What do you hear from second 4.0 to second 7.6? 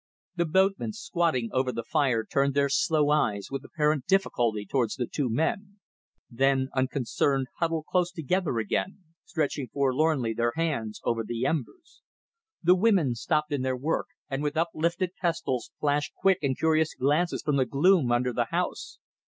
difficulty towards the two men; then, unconcerned,